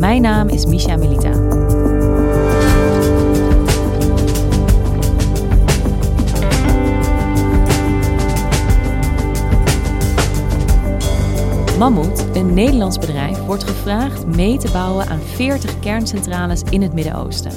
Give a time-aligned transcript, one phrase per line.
[0.00, 1.30] Mijn naam is Misha Melita.
[11.78, 17.52] Mammoet, een Nederlands bedrijf, wordt gevraagd mee te bouwen aan 40 kerncentrales in het Midden-Oosten.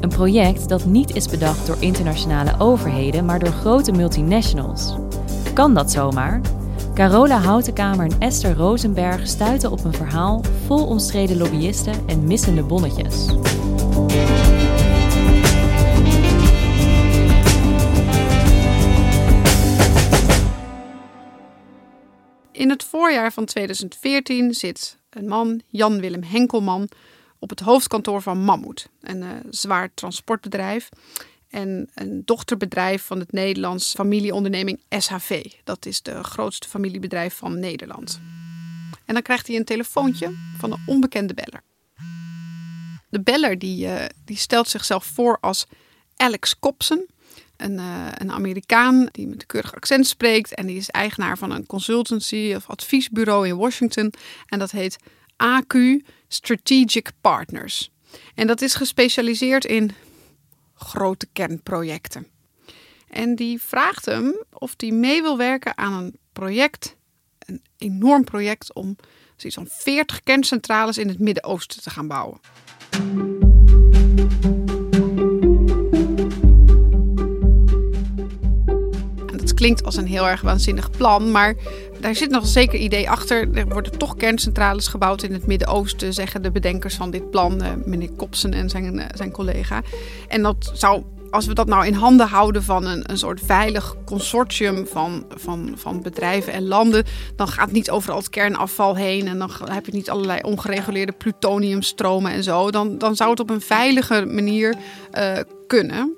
[0.00, 4.96] Een project dat niet is bedacht door internationale overheden, maar door grote multinationals.
[5.54, 6.40] Kan dat zomaar?
[6.98, 13.26] Carola Houtenkamer en Esther Rosenberg stuiten op een verhaal vol omstreden lobbyisten en missende bonnetjes.
[22.52, 26.88] In het voorjaar van 2014 zit een man, Jan Willem Henkelman,
[27.38, 30.88] op het hoofdkantoor van Mammoet, een uh, zwaar transportbedrijf
[31.50, 35.44] en een dochterbedrijf van het Nederlands familieonderneming SHV.
[35.64, 38.20] Dat is de grootste familiebedrijf van Nederland.
[39.04, 41.62] En dan krijgt hij een telefoontje van een onbekende beller.
[43.08, 45.66] De beller die, uh, die stelt zichzelf voor als
[46.16, 47.06] Alex Kopsen,
[47.56, 50.54] een, uh, een Amerikaan die met een keurig accent spreekt.
[50.54, 54.12] En die is eigenaar van een consultancy of adviesbureau in Washington.
[54.46, 54.96] En dat heet
[55.36, 55.76] AQ
[56.28, 57.90] Strategic Partners.
[58.34, 59.90] En dat is gespecialiseerd in
[60.78, 62.26] grote kernprojecten.
[63.08, 66.96] En die vraagt hem of hij mee wil werken aan een project,
[67.38, 68.96] een enorm project om
[69.36, 72.40] zoiets van 40 kerncentrales in het Midden-Oosten te gaan bouwen.
[79.58, 81.54] klinkt als een heel erg waanzinnig plan, maar
[82.00, 83.48] daar zit nog een zeker idee achter.
[83.54, 87.68] Er worden toch kerncentrales gebouwd in het Midden-Oosten, zeggen de bedenkers van dit plan, uh,
[87.84, 89.82] meneer Kopsen en zijn, uh, zijn collega.
[90.28, 93.96] En dat zou als we dat nou in handen houden van een, een soort veilig
[94.04, 97.04] consortium van, van, van bedrijven en landen,
[97.36, 102.32] dan gaat niet overal het kernafval heen en dan heb je niet allerlei ongereguleerde plutoniumstromen
[102.32, 102.70] en zo.
[102.70, 104.74] Dan, dan zou het op een veilige manier
[105.18, 106.16] uh, kunnen.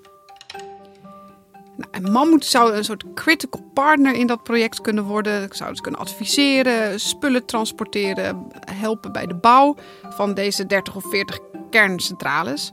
[1.81, 5.43] Nou, en Mammoet zou een soort critical partner in dat project kunnen worden.
[5.43, 9.77] Ik zou het kunnen adviseren, spullen transporteren, helpen bij de bouw
[10.09, 11.39] van deze 30 of 40
[11.71, 12.71] kerncentrales.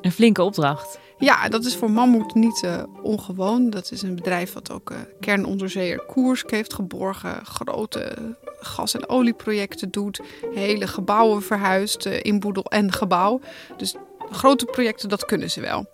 [0.00, 0.98] Een flinke opdracht.
[1.18, 3.70] Ja, dat is voor Mammoet niet uh, ongewoon.
[3.70, 7.46] Dat is een bedrijf wat ook uh, kernonderzeeër Koersk heeft geborgen.
[7.46, 10.20] Grote gas- en olieprojecten doet.
[10.54, 13.40] Hele gebouwen verhuist, uh, inboedel en gebouw.
[13.76, 13.94] Dus
[14.30, 15.86] grote projecten, dat kunnen ze wel.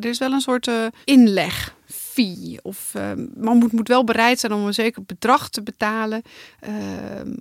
[0.00, 1.74] Er is wel een soort uh, inleg.
[1.86, 2.58] Fee.
[2.62, 6.22] Of uh, Mammoet moet wel bereid zijn om een zeker bedrag te betalen
[6.68, 6.72] uh,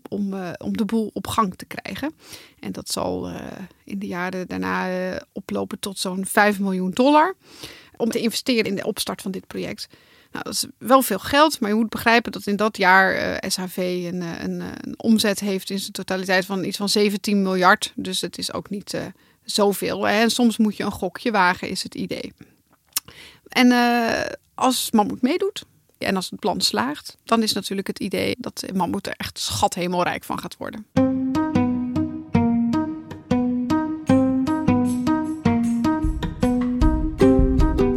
[0.10, 2.14] om, om de boel op gang te krijgen.
[2.60, 3.32] En dat zal
[3.84, 4.88] in de jaren daarna
[5.32, 7.36] oplopen tot zo'n 5 miljoen dollar.
[7.98, 9.88] Om te investeren in de opstart van dit project.
[10.32, 13.78] Nou, dat is wel veel geld, maar je moet begrijpen dat in dat jaar SHV
[13.78, 17.94] een, een, een, omzet heeft in zijn totaliteit van iets van 17 miljard.
[17.96, 18.98] Dus het is ook niet
[19.52, 20.08] zoveel.
[20.08, 20.22] Hè?
[20.22, 22.34] En soms moet je een gokje wagen, is het idee.
[23.50, 24.22] En uh,
[24.54, 25.66] als Mammoet meedoet
[25.98, 30.24] en als het plan slaagt, dan is natuurlijk het idee dat Mammoet er echt schathemelrijk
[30.24, 30.86] van gaat worden.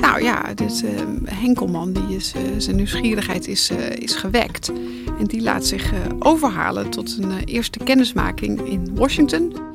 [0.00, 0.54] Nou ja,
[0.84, 4.72] uh, Henkelman, die is, uh, zijn nieuwsgierigheid is, is gewekt.
[5.19, 9.72] En die laat zich overhalen tot een eerste kennismaking in Washington.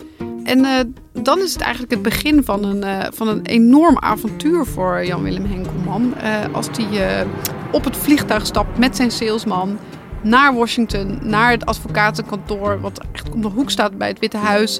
[0.47, 0.79] En uh,
[1.23, 5.45] dan is het eigenlijk het begin van een, uh, van een enorm avontuur voor Jan-Willem
[5.45, 6.13] Henkelman.
[6.23, 7.25] Uh, als hij
[7.71, 9.77] op het vliegtuig stapt met zijn salesman
[10.21, 14.79] naar Washington, naar het advocatenkantoor, wat echt op de hoek staat bij het Witte Huis,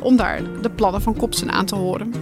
[0.00, 2.12] om daar de plannen van Kopsen aan te horen.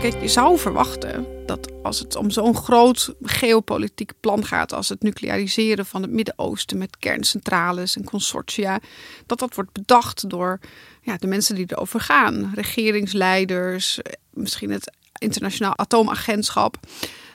[0.00, 5.02] Kijk, je zou verwachten dat als het om zo'n groot geopolitiek plan gaat als het
[5.02, 8.80] nucleariseren van het Midden-Oosten met kerncentrales en consortia,
[9.26, 10.60] dat dat wordt bedacht door
[11.02, 12.52] ja, de mensen die erover gaan.
[12.54, 13.98] Regeringsleiders,
[14.30, 16.76] misschien het internationaal atoomagentschap.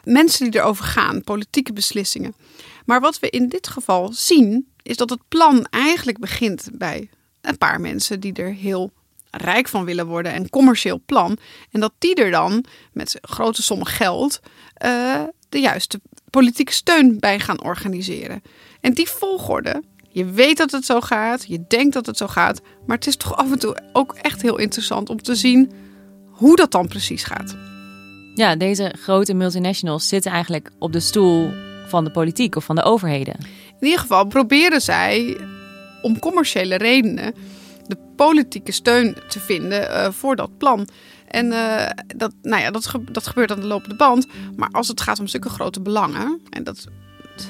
[0.04, 2.36] Mensen die erover gaan, politieke beslissingen.
[2.86, 7.10] Maar wat we in dit geval zien, is dat het plan eigenlijk begint bij
[7.42, 8.92] een paar mensen die er heel
[9.38, 11.38] rijk van willen worden een commercieel plan.
[11.72, 14.40] En dat die er dan met grote sommen geld
[14.86, 18.42] uh, de juiste politieke steun bij gaan organiseren.
[18.82, 22.62] En die volgorde, je weet dat het zo gaat, je denkt dat het zo gaat,
[22.86, 25.72] maar het is toch af en toe ook echt heel interessant om te zien
[26.30, 27.56] hoe dat dan precies gaat.
[28.36, 31.52] Ja, deze grote multinationals zitten eigenlijk op de stoel
[31.88, 33.36] van de politiek of van de overheden.
[33.80, 35.38] In ieder geval proberen zij
[36.02, 37.55] om commerciële redenen de
[38.16, 40.88] politieke steun te vinden uh, voor dat plan.
[41.28, 44.28] En uh, dat, nou ja, dat, dat gebeurt aan de lopende band.
[44.56, 46.88] Maar als het gaat om zulke grote belangen, en dat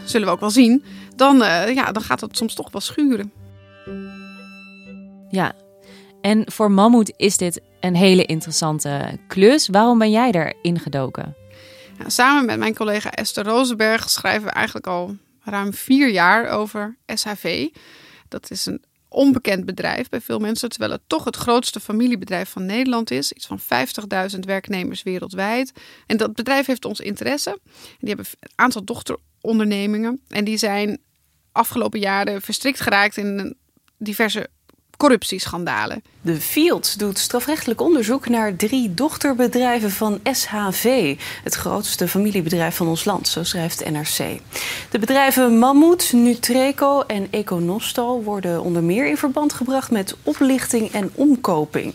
[0.04, 0.84] zullen we ook wel zien,
[1.16, 3.32] dan, uh, ja, dan gaat het soms toch wel schuren.
[5.30, 5.54] Ja,
[6.22, 9.68] en voor Mammoet is dit een hele interessante klus.
[9.68, 11.36] Waarom ben jij erin gedoken?
[11.98, 16.98] Ja, samen met mijn collega Esther Rosenberg schrijven we eigenlijk al ruim vier jaar over
[17.06, 17.68] SHV.
[18.28, 18.84] Dat is een
[19.16, 23.32] onbekend bedrijf bij veel mensen, terwijl het toch het grootste familiebedrijf van Nederland is.
[23.32, 23.60] Iets van
[24.34, 25.72] 50.000 werknemers wereldwijd.
[26.06, 27.60] En dat bedrijf heeft ons interesse.
[28.00, 31.00] Die hebben een aantal dochterondernemingen en die zijn
[31.52, 33.58] afgelopen jaren verstrikt geraakt in
[33.98, 34.50] diverse
[35.06, 36.02] corruptieschandalen.
[36.22, 43.06] De Field doet strafrechtelijk onderzoek naar drie dochterbedrijven van SHV, het grootste familiebedrijf van ons
[43.06, 44.40] land, zo schrijft NRC.
[44.90, 51.12] De bedrijven Mammoet, Nutreco en Econostal worden onder meer in verband gebracht met oplichting en
[51.16, 51.94] omkoping.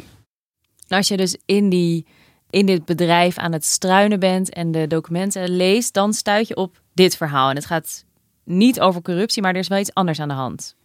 [0.88, 2.06] Als je dus in, die,
[2.50, 6.80] in dit bedrijf aan het struinen bent en de documenten leest, dan stuit je op
[6.94, 7.50] dit verhaal.
[7.50, 8.04] En het gaat
[8.44, 10.78] niet over corruptie, maar er is wel iets anders aan de hand.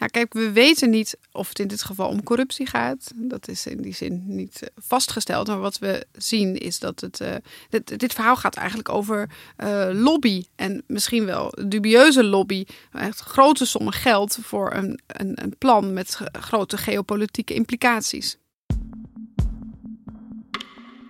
[0.00, 3.12] Ja, kijk, we weten niet of het in dit geval om corruptie gaat.
[3.14, 5.46] Dat is in die zin niet eh, vastgesteld.
[5.46, 7.20] Maar wat we zien is dat het.
[7.20, 7.34] Uh,
[7.70, 9.30] dit, dit, verhaal gaat eigenlijk over
[9.64, 10.44] uh, lobby.
[10.56, 12.64] En misschien wel dubieuze lobby.
[12.92, 18.38] Echt grote sommen geld voor een, een, een plan met grote geopolitieke implicaties.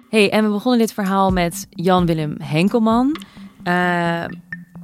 [0.09, 3.17] Hey, en we begonnen dit verhaal met Jan-Willem Henkelman.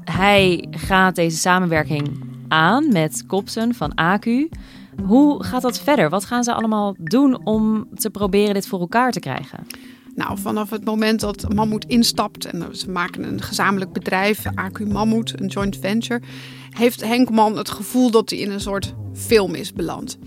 [0.04, 4.58] hij gaat deze samenwerking aan met Kopsen van AQ.
[5.06, 6.10] Hoe gaat dat verder?
[6.10, 9.66] Wat gaan ze allemaal doen om te proberen dit voor elkaar te krijgen?
[10.14, 15.40] Nou, vanaf het moment dat Mammoet instapt en ze maken een gezamenlijk bedrijf, AQ Mammoet,
[15.40, 16.20] een joint venture,
[16.70, 20.18] heeft Henkman het gevoel dat hij in een soort film is beland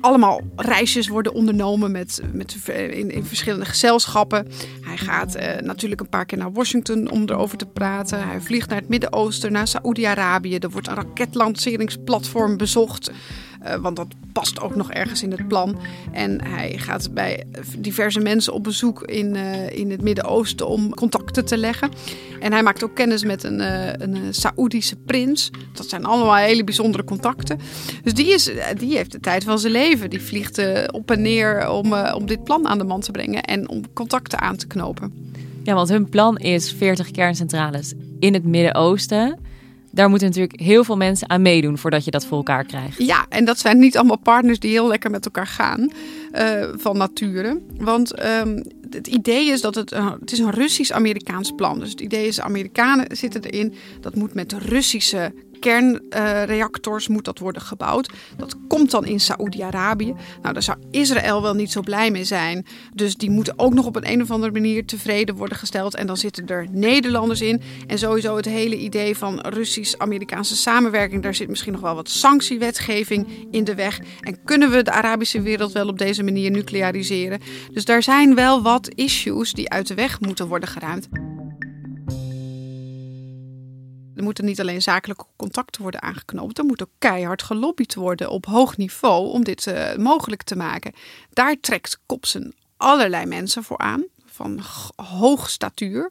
[0.00, 4.46] allemaal reisjes worden ondernomen met, met, in, in verschillende gezelschappen.
[4.80, 8.28] Hij gaat uh, natuurlijk een paar keer naar Washington om erover te praten.
[8.28, 10.58] Hij vliegt naar het Midden-Oosten, naar Saoedi-Arabië.
[10.58, 13.10] Er wordt een raketlanceringsplatform bezocht.
[13.64, 15.78] Uh, want dat past ook nog ergens in het plan.
[16.12, 17.44] En hij gaat bij
[17.78, 21.90] diverse mensen op bezoek in, uh, in het Midden-Oosten om contacten te leggen.
[22.40, 25.50] En hij maakt ook kennis met een, uh, een Saoedische prins.
[25.72, 27.58] Dat zijn allemaal hele bijzondere contacten.
[28.02, 30.10] Dus die, is, die heeft de tijd van zijn leven.
[30.10, 33.68] Die vliegt op en neer om, om dit plan aan de man te brengen en
[33.68, 35.12] om contacten aan te knopen.
[35.62, 39.38] Ja, want hun plan is 40 kerncentrales in het Midden-Oosten
[39.90, 42.98] daar moeten natuurlijk heel veel mensen aan meedoen voordat je dat voor elkaar krijgt.
[42.98, 45.90] Ja, en dat zijn niet allemaal partners die heel lekker met elkaar gaan
[46.32, 47.60] uh, van nature.
[47.76, 51.78] Want um, het idee is dat het, het is een Russisch-Amerikaans plan.
[51.78, 53.74] Dus het idee is, Amerikanen zitten erin.
[54.00, 58.10] Dat moet met Russische kernreactors moet dat worden gebouwd.
[58.36, 60.14] Dat komt dan in Saoedi-Arabië.
[60.42, 62.66] Nou, daar zou Israël wel niet zo blij mee zijn.
[62.94, 65.94] Dus die moeten ook nog op een, een of andere manier tevreden worden gesteld.
[65.94, 67.60] En dan zitten er Nederlanders in.
[67.86, 71.22] En sowieso het hele idee van Russisch-Amerikaanse samenwerking.
[71.22, 74.00] Daar zit misschien nog wel wat sanctiewetgeving in de weg.
[74.20, 77.40] En kunnen we de Arabische wereld wel op deze manier nucleariseren?
[77.72, 81.08] Dus daar zijn wel wat issues die uit de weg moeten worden geruimd.
[84.20, 88.46] Er moeten niet alleen zakelijke contacten worden aangeknoopt, er moet ook keihard gelobbyd worden op
[88.46, 90.92] hoog niveau om dit uh, mogelijk te maken.
[91.30, 94.60] Daar trekt Kopsen allerlei mensen voor aan, van
[94.96, 96.10] hoog statuur.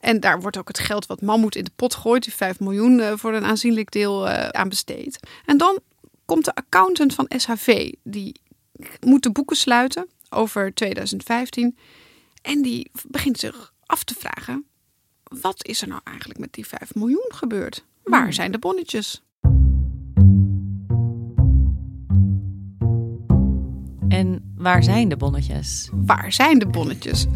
[0.00, 2.98] En daar wordt ook het geld wat Mammoet in de pot gooit, die 5 miljoen,
[2.98, 5.20] uh, voor een aanzienlijk deel uh, aan besteed.
[5.44, 5.78] En dan
[6.24, 8.40] komt de accountant van SHV, die
[9.00, 11.78] moet de boeken sluiten over 2015.
[12.42, 14.66] En die begint zich af te vragen:
[15.40, 17.84] wat is er nou eigenlijk met die 5 miljoen gebeurd?
[18.04, 18.32] Waar hmm.
[18.32, 19.22] zijn de bonnetjes?
[24.08, 25.90] En waar zijn de bonnetjes?
[25.92, 27.26] Waar zijn de bonnetjes?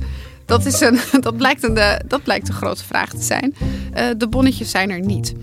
[0.44, 3.54] Dat, is een, dat, blijkt een, eh, dat blijkt een grote vraag te zijn.
[3.60, 5.34] Uh, de bonnetjes zijn er niet.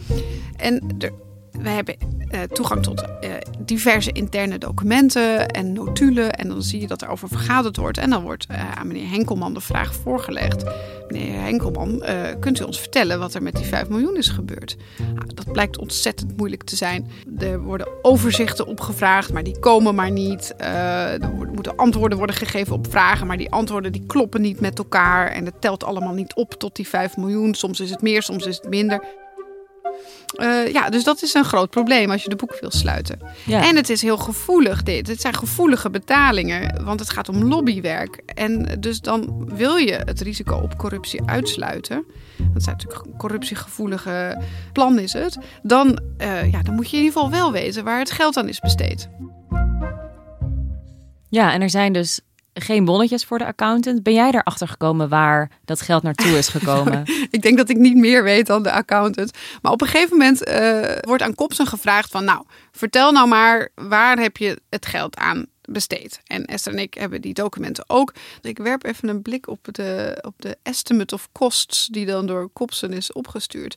[0.55, 1.11] En er,
[1.59, 1.95] we hebben
[2.31, 6.33] uh, toegang tot uh, diverse interne documenten en notulen.
[6.33, 7.97] En dan zie je dat er over vergaderd wordt.
[7.97, 10.63] En dan wordt uh, aan meneer Henkelman de vraag voorgelegd.
[11.07, 12.03] Meneer Henkelman,
[12.39, 14.77] kunt u ons vertellen wat er met die 5 miljoen is gebeurd?
[14.97, 17.09] Nou, dat blijkt ontzettend moeilijk te zijn.
[17.37, 20.53] Er worden overzichten opgevraagd, maar die komen maar niet.
[20.57, 25.27] er moeten antwoorden worden gegeven op vragen, maar die antwoorden die kloppen niet met elkaar.
[25.27, 27.53] En het telt allemaal niet op tot die 5 miljoen.
[27.53, 29.03] Soms is het meer, soms is het minder.
[30.35, 33.19] Uh, ja, dus dat is een groot probleem als je de boek wil sluiten.
[33.45, 33.67] Ja.
[33.67, 35.07] En het is heel gevoelig dit.
[35.07, 38.21] Het zijn gevoelige betalingen, want het gaat om lobbywerk.
[38.25, 42.05] En dus dan wil je het risico op corruptie uitsluiten.
[42.53, 44.41] Dat zijn natuurlijk een corruptiegevoelige
[44.73, 45.37] plan is het.
[45.63, 48.47] Dan, uh, ja, dan moet je in ieder geval wel weten waar het geld aan
[48.47, 49.09] is besteed.
[51.29, 52.19] Ja, en er zijn dus
[52.59, 54.03] geen bonnetjes voor de accountant.
[54.03, 57.03] Ben jij erachter gekomen waar dat geld naartoe is gekomen?
[57.31, 59.31] ik denk dat ik niet meer weet dan de accountant.
[59.61, 62.23] Maar op een gegeven moment uh, wordt aan Kopsen gevraagd van...
[62.23, 66.21] nou, vertel nou maar, waar heb je het geld aan besteed?
[66.25, 68.13] En Esther en ik hebben die documenten ook.
[68.41, 71.87] Ik werp even een blik op de, op de estimate of costs...
[71.87, 73.75] die dan door Kopsen is opgestuurd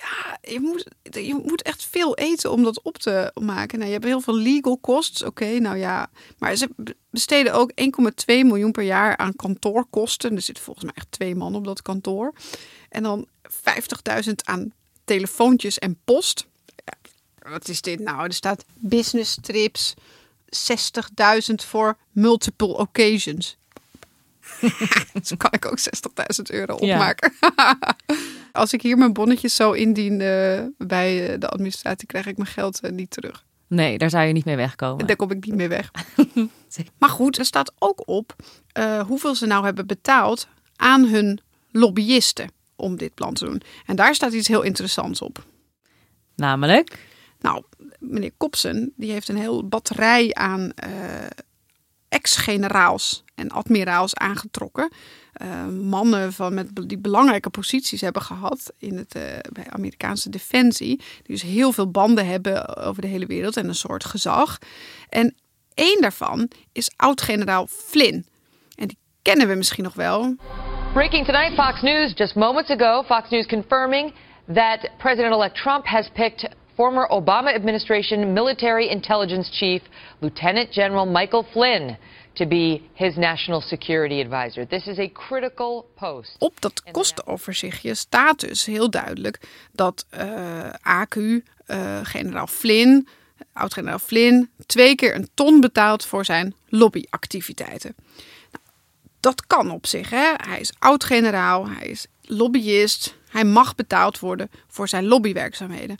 [0.00, 3.78] ja, je moet, je moet echt veel eten om dat op te maken.
[3.78, 5.22] Nou, je hebt heel veel legal costs.
[5.22, 6.10] Oké, nou ja.
[6.38, 6.68] Maar ze
[7.10, 7.84] besteden ook 1,2
[8.26, 10.34] miljoen per jaar aan kantoorkosten.
[10.34, 12.32] Er zit volgens mij echt twee man op dat kantoor.
[12.88, 13.26] En dan
[14.26, 14.72] 50.000 aan
[15.04, 16.46] telefoontjes en post.
[16.84, 16.92] Ja,
[17.50, 18.24] wat is dit nou?
[18.24, 19.94] Er staat business trips.
[21.50, 23.56] 60.000 voor multiple occasions.
[25.22, 25.86] Zo kan ik ook 60.000
[26.42, 27.32] euro opmaken.
[28.52, 32.84] Als ik hier mijn bonnetjes zo indien uh, bij de administratie, krijg ik mijn geld
[32.84, 33.44] uh, niet terug.
[33.66, 35.06] Nee, daar zou je niet mee wegkomen.
[35.06, 35.90] Daar kom ik niet mee weg.
[36.98, 38.36] maar goed, er staat ook op
[38.78, 41.40] uh, hoeveel ze nou hebben betaald aan hun
[41.70, 43.62] lobbyisten om dit plan te doen.
[43.86, 45.44] En daar staat iets heel interessants op.
[46.36, 47.08] Namelijk?
[47.40, 47.64] Nou,
[47.98, 50.72] meneer Kopsen, die heeft een heel batterij aan
[52.20, 54.90] ex-generaals en admiraals aangetrokken.
[55.42, 59.22] Uh, mannen van, met, die belangrijke posities hebben gehad in het, uh,
[59.52, 60.96] bij Amerikaanse defensie.
[60.96, 64.58] Die dus heel veel banden hebben over de hele wereld en een soort gezag.
[65.08, 65.34] En
[65.74, 68.26] één daarvan is oud-generaal Flynn.
[68.74, 70.36] En die kennen we misschien nog wel.
[70.92, 72.12] Breaking tonight, Fox News.
[72.14, 74.12] Just moments ago, Fox News confirming
[74.54, 76.48] that President-elect Trump has picked
[76.80, 79.82] former Obama administration military intelligence chief,
[80.20, 81.98] Lieutenant General Michael Flynn,
[82.34, 84.66] to be his national security advisor.
[84.66, 86.36] This is a critical post.
[86.38, 89.40] Op dat kostenoverzichtje staat dus heel duidelijk
[89.72, 93.08] dat uh, eh, AQ, uh, eh, generaal Flynn,
[93.52, 97.94] oud-generaal Flynn, twee keer een ton betaalt voor zijn lobbyactiviteiten.
[98.50, 98.64] Nou,
[99.20, 100.10] dat kan op zich.
[100.10, 100.32] Hè?
[100.36, 105.98] Hij is oud-generaal, hij is lobbyist, hij mag betaald worden voor zijn lobbywerkzaamheden.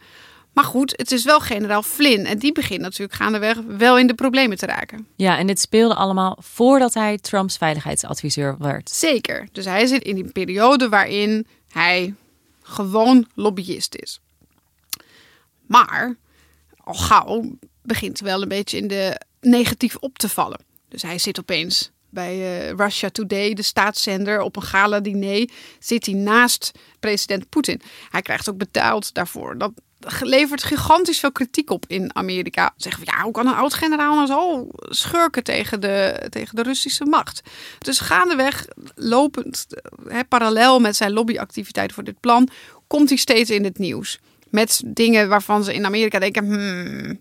[0.60, 2.26] Maar goed, het is wel generaal Flynn.
[2.26, 5.06] En die begint natuurlijk gaandeweg wel in de problemen te raken.
[5.16, 8.90] Ja, en dit speelde allemaal voordat hij Trumps veiligheidsadviseur werd.
[8.90, 9.48] Zeker.
[9.52, 12.14] Dus hij zit in die periode waarin hij
[12.62, 14.20] gewoon lobbyist is.
[15.66, 16.16] Maar
[16.76, 17.44] al gauw
[17.82, 20.60] begint wel een beetje in de negatief op te vallen.
[20.88, 25.48] Dus hij zit opeens bij uh, Russia Today, de staatszender, op een gala-diner,
[25.78, 27.80] zit hij naast president Poetin.
[28.10, 29.58] Hij krijgt ook betaald daarvoor.
[29.58, 29.72] Dat
[30.20, 32.72] levert gigantisch veel kritiek op in Amerika.
[32.76, 37.04] Zeggen we, ja, hoe kan een oud-generaal nou zo schurken tegen de, tegen de Russische
[37.04, 37.42] macht?
[37.78, 39.66] Dus gaandeweg, lopend,
[40.08, 42.48] hè, parallel met zijn lobbyactiviteiten voor dit plan,
[42.86, 44.18] komt hij steeds in het nieuws.
[44.50, 47.20] Met dingen waarvan ze in Amerika denken, hmm.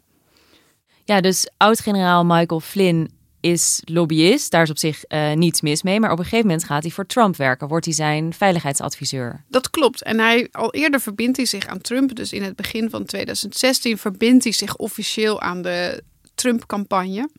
[1.04, 4.52] Ja, dus oud-generaal Michael Flynn is lobbyist.
[4.52, 6.00] Daar is op zich uh, niets mis mee.
[6.00, 7.68] Maar op een gegeven moment gaat hij voor Trump werken.
[7.68, 9.44] Wordt hij zijn veiligheidsadviseur.
[9.48, 10.04] Dat klopt.
[10.04, 12.16] En hij, al eerder verbindt hij zich aan Trump.
[12.16, 16.04] Dus in het begin van 2016 verbindt hij zich officieel aan de
[16.36, 17.30] Trump-campagne.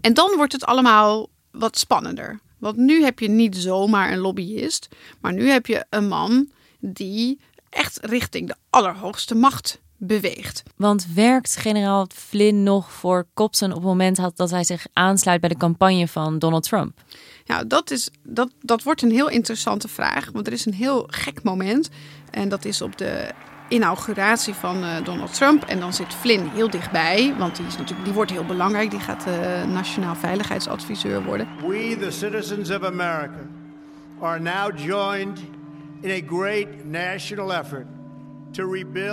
[0.00, 2.40] En dan wordt het allemaal wat spannender.
[2.58, 4.88] Want nu heb je niet zomaar een lobbyist.
[5.20, 10.62] Maar nu heb je een man die echt richting de allerhoogste macht beweegt.
[10.76, 15.48] Want werkt generaal Flynn nog voor Cobson op het moment dat hij zich aansluit bij
[15.48, 16.98] de campagne van Donald Trump?
[17.44, 20.30] Ja, dat, is, dat, dat wordt een heel interessante vraag.
[20.32, 21.88] Want er is een heel gek moment.
[22.30, 23.30] En dat is op de
[23.68, 25.64] inauguratie van uh, Donald Trump.
[25.64, 27.34] En dan zit Flynn heel dichtbij.
[27.38, 28.90] Want die, is natuurlijk, die wordt heel belangrijk.
[28.90, 31.48] Die gaat uh, nationaal veiligheidsadviseur worden.
[31.66, 33.48] We, the citizens of America,
[34.20, 35.40] are now joined
[36.00, 37.86] in a great national effort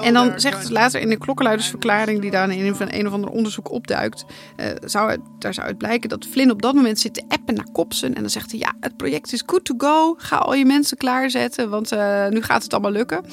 [0.02, 3.72] En dan zegt ze later in de klokkenluidersverklaring, die daar in een, of ander onderzoek
[3.72, 4.26] opduikt,
[4.58, 7.56] uh, zou het, daar zou het blijken dat Flynn op dat moment zit te appen
[7.56, 8.16] naar Kopsen.
[8.16, 10.16] En dan zegt hij: Ja, het project is good to go.
[10.18, 13.26] Ga al je mensen klaarzetten, want uh, nu gaat het allemaal lukken.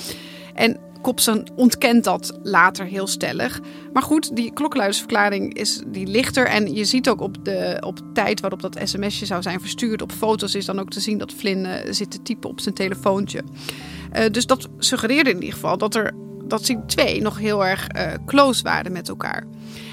[0.54, 3.60] En Kopsen ontkent dat later heel stellig.
[3.92, 6.46] Maar goed, die klokkenluidersverklaring is, die ligt er.
[6.46, 10.02] En je ziet ook op de op tijd waarop dat sms'je zou zijn verstuurd.
[10.02, 12.74] Op foto's is dan ook te zien dat Flynn uh, zit te typen op zijn
[12.74, 13.42] telefoontje.
[14.16, 16.12] Uh, dus dat suggereerde in ieder geval dat, er,
[16.44, 19.44] dat die twee nog heel erg uh, close waren met elkaar.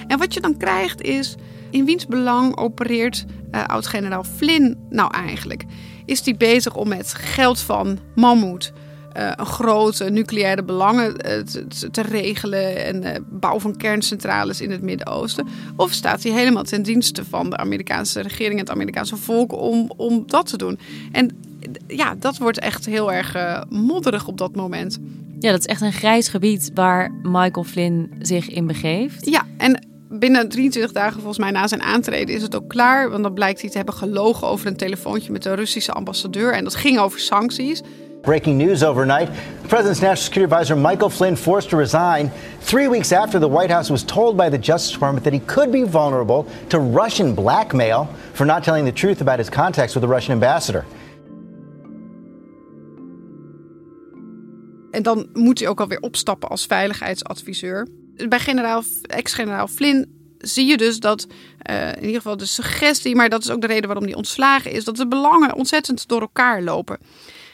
[0.08, 1.36] En wat je dan krijgt is,
[1.70, 3.26] in wiens belang opereert
[3.68, 5.66] oud-generaal Flynn nou eigenlijk?
[6.06, 8.74] Is die bezig om met geld van Mammoet
[9.18, 14.82] uh, een grote nucleaire belangen uh, te, te, regelen en bouw van kerncentrales in het
[14.82, 15.48] Midden-Oosten?
[15.76, 19.92] Of staat hij helemaal ten dienste van de Amerikaanse regering en het Amerikaanse volk om,
[19.98, 20.80] om dat te doen?
[21.12, 21.38] En
[21.88, 23.36] ja, dat wordt echt heel erg
[23.70, 25.00] modderig op dat moment.
[25.40, 29.26] Ja, dat is echt een grijs gebied waar Michael Flynn zich in begeeft.
[29.26, 33.10] Ja, en binnen 23 dagen volgens mij na zijn aantreden is het ook klaar.
[33.10, 36.54] Want dan blijkt hij te hebben gelogen over een telefoontje met de Russische ambassadeur.
[36.54, 37.82] En dat ging over sancties.
[38.26, 39.30] Breaking news overnight.
[39.68, 43.92] President's national security advisor Michael Flynn forced to resign three weeks after the White House
[43.92, 48.46] was told by the Justice Department that he could be vulnerable to Russian blackmail for
[48.46, 50.86] not telling the truth about his contacts with the Russian ambassador.
[54.92, 57.88] En dan moet hij ook alweer opstappen als veiligheidsadviseur.
[58.30, 61.28] Bij generaal, ex-generaal Flynn zie je dus dat,
[61.70, 64.72] uh, in ieder geval de suggestie, maar dat is ook de reden waarom hij ontslagen
[64.72, 66.98] is, dat de belangen ontzettend door elkaar lopen.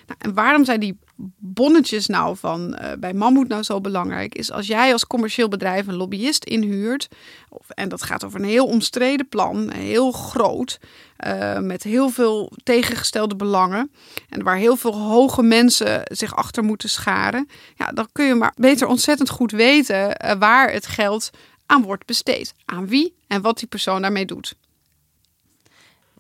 [0.07, 0.99] Nou, en waarom zijn die
[1.37, 4.35] bonnetjes nou van uh, bij Mammoet nou zo belangrijk?
[4.35, 7.07] Is als jij als commercieel bedrijf een lobbyist inhuurt,
[7.49, 10.79] of, en dat gaat over een heel omstreden plan, heel groot,
[11.25, 13.91] uh, met heel veel tegengestelde belangen,
[14.29, 18.53] en waar heel veel hoge mensen zich achter moeten scharen, ja, dan kun je maar
[18.55, 21.29] beter ontzettend goed weten uh, waar het geld
[21.65, 22.53] aan wordt besteed.
[22.65, 24.55] Aan wie en wat die persoon daarmee doet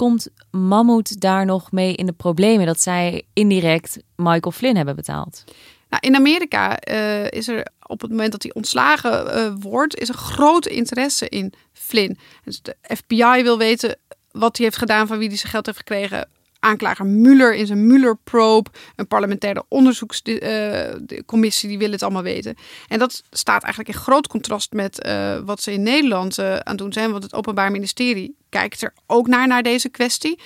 [0.01, 5.43] komt Mammoet daar nog mee in de problemen dat zij indirect Michael Flynn hebben betaald?
[5.89, 10.09] Nou, in Amerika uh, is er op het moment dat hij ontslagen uh, wordt, is
[10.09, 12.17] er grote interesse in Flynn.
[12.43, 13.97] Dus de FBI wil weten
[14.31, 16.29] wat hij heeft gedaan, van wie hij zijn geld heeft gekregen
[16.61, 22.55] aanklager Mueller in zijn Mueller-probe, een parlementaire onderzoekscommissie, die wil het allemaal weten.
[22.87, 26.75] En dat staat eigenlijk in groot contrast met uh, wat ze in Nederland uh, aan
[26.75, 30.39] doen zijn, want het Openbaar Ministerie kijkt er ook naar, naar deze kwestie,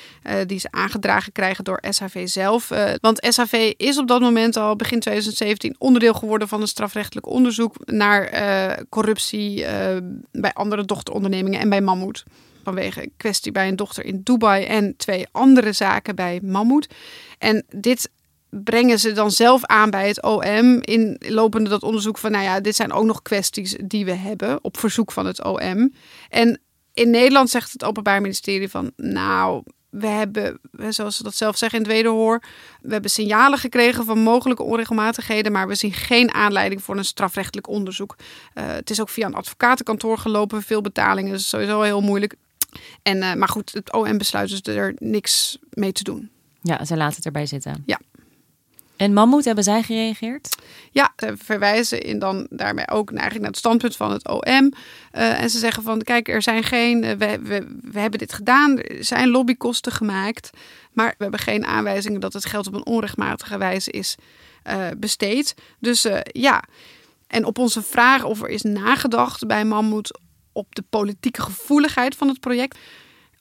[0.45, 2.67] die ze aangedragen krijgen door SHV zelf.
[3.01, 7.75] want SHV is op dat moment al begin 2017 onderdeel geworden van een strafrechtelijk onderzoek
[7.85, 8.29] naar
[8.89, 9.65] corruptie
[10.31, 12.23] bij andere dochterondernemingen en bij Mammoet
[12.65, 16.93] vanwege een kwestie bij een dochter in Dubai en twee andere zaken bij Mammoet.
[17.37, 18.09] En dit
[18.49, 22.59] brengen ze dan zelf aan bij het OM in lopende dat onderzoek van, nou ja,
[22.59, 25.93] dit zijn ook nog kwesties die we hebben op verzoek van het OM.
[26.29, 26.61] En
[26.93, 29.63] in Nederland zegt het Openbaar Ministerie van, nou,
[29.99, 32.43] we hebben, zoals ze dat zelf zeggen in het wederhoor,
[32.81, 37.67] we hebben signalen gekregen van mogelijke onregelmatigheden, maar we zien geen aanleiding voor een strafrechtelijk
[37.67, 38.15] onderzoek.
[38.17, 42.35] Uh, het is ook via een advocatenkantoor gelopen, veel betalingen, is sowieso heel moeilijk.
[43.01, 46.29] En, uh, maar goed, het OM besluit dus er niks mee te doen.
[46.61, 47.83] Ja, ze laten het erbij zitten.
[47.85, 47.99] Ja.
[48.95, 50.55] En Mammoet, hebben zij gereageerd?
[50.91, 54.41] Ja, ze verwijzen in dan daarmee ook eigenlijk naar het standpunt van het OM.
[54.41, 58.33] Uh, en ze zeggen van, kijk, er zijn geen, uh, we, we, we hebben dit
[58.33, 60.49] gedaan, er zijn lobbykosten gemaakt.
[60.91, 64.15] Maar we hebben geen aanwijzingen dat het geld op een onrechtmatige wijze is
[64.67, 65.53] uh, besteed.
[65.79, 66.63] Dus ja,
[67.27, 70.19] en op onze vraag of er is nagedacht bij Mammoet
[70.55, 72.77] op de politieke gevoeligheid van het project.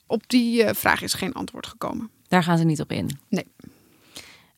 [0.07, 2.11] Op die uh, vraag is geen antwoord gekomen.
[2.29, 3.19] Daar gaan ze niet op in.
[3.29, 3.47] Nee.
[3.59, 3.69] Oké,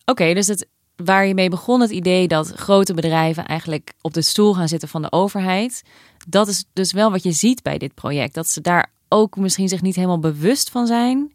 [0.05, 0.67] okay, dus het,
[0.97, 4.89] waar je mee begon, het idee dat grote bedrijven eigenlijk op de stoel gaan zitten
[4.89, 5.83] van de overheid.
[6.29, 8.35] Dat is dus wel wat je ziet bij dit project.
[8.35, 11.33] Dat ze daar ook misschien zich niet helemaal bewust van zijn.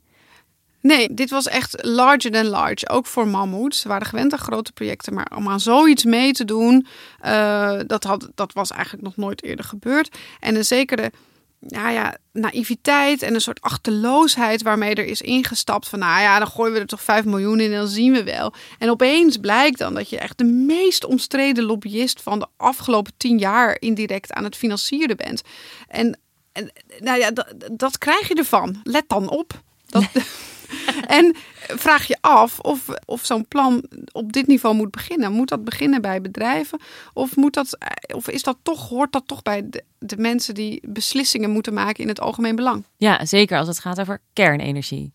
[0.81, 2.89] Nee, dit was echt larger than large.
[2.89, 3.75] Ook voor Mammoet.
[3.75, 6.87] Ze waren gewend aan grote projecten, maar om aan zoiets mee te doen,
[7.25, 10.17] uh, dat, had, dat was eigenlijk nog nooit eerder gebeurd.
[10.39, 11.11] En een zekere
[11.67, 16.47] ja, ja, naïviteit en een soort achterloosheid waarmee er is ingestapt van, nou ja, dan
[16.47, 18.53] gooien we er toch 5 miljoen in en dan zien we wel.
[18.77, 23.37] En opeens blijkt dan dat je echt de meest omstreden lobbyist van de afgelopen tien
[23.37, 25.41] jaar indirect aan het financieren bent.
[25.87, 26.19] En,
[26.51, 28.79] en nou ja, dat, dat krijg je ervan.
[28.83, 29.61] Let dan op.
[29.85, 30.03] Dat,
[31.19, 35.31] en vraag je af of, of zo'n plan op dit niveau moet beginnen.
[35.31, 36.79] Moet dat beginnen bij bedrijven?
[37.13, 37.77] Of, moet dat,
[38.15, 42.03] of is dat toch, hoort dat toch bij de, de mensen die beslissingen moeten maken
[42.03, 42.83] in het algemeen belang?
[42.97, 45.13] Ja, zeker als het gaat over kernenergie.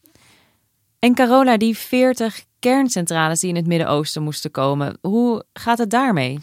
[0.99, 6.39] En Carola, die 40 kerncentrales die in het Midden-Oosten moesten komen, hoe gaat het daarmee?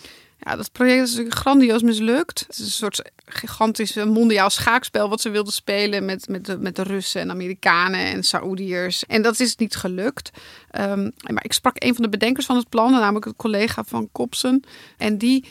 [0.45, 2.39] Ja, dat project is grandioos mislukt.
[2.39, 6.75] Het is een soort gigantisch mondiaal schaakspel wat ze wilden spelen met, met, de, met
[6.75, 9.05] de Russen en Amerikanen en Saoediërs.
[9.05, 10.31] En dat is niet gelukt.
[10.79, 14.09] Um, maar ik sprak een van de bedenkers van het plan, namelijk een collega van
[14.11, 14.63] Kopsen.
[14.97, 15.45] En die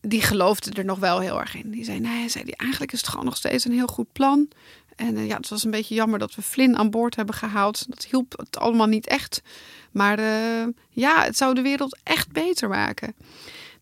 [0.00, 1.70] die geloofde er nog wel heel erg in.
[1.70, 4.48] Die zei, nee, zei die, eigenlijk is het gewoon nog steeds een heel goed plan.
[4.96, 7.84] En uh, ja, het was een beetje jammer dat we Flynn aan boord hebben gehaald.
[7.88, 9.42] Dat hielp het allemaal niet echt.
[9.90, 13.14] Maar uh, ja, het zou de wereld echt beter maken.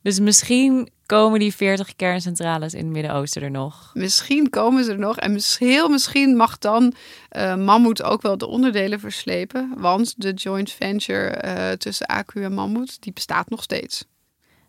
[0.02, 3.90] Dus misschien komen die 40 kerncentrales in het Midden-Oosten er nog.
[3.94, 5.18] Misschien komen ze er nog.
[5.18, 6.94] En heel misschien mag dan
[7.36, 9.74] uh, Mammoet ook wel de onderdelen verslepen.
[9.76, 14.04] Want de joint venture uh, tussen AQ en Mammoet, die bestaat nog steeds.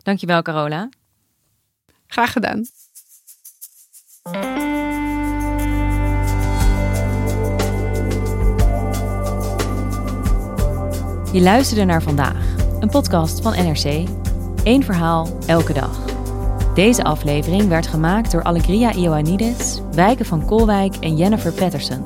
[0.02, 0.88] Dankjewel, Carola.
[2.06, 2.66] Graag gedaan.
[11.32, 14.08] Je luisterde naar vandaag, een podcast van NRC.
[14.64, 15.98] Eén verhaal, elke dag.
[16.74, 22.04] Deze aflevering werd gemaakt door Allegria Ioannidis, Wijken van Kolwijk en Jennifer Patterson.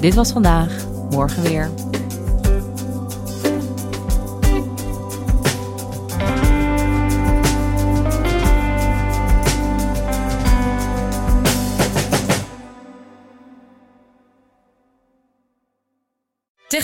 [0.00, 1.70] Dit was vandaag, morgen weer.